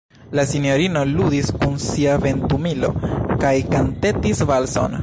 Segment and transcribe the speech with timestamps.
[0.37, 2.91] La sinjorino ludis kun sia ventumilo
[3.45, 4.97] kaj kantetis valson.